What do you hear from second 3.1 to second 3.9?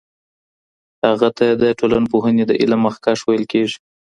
ویل کیږي.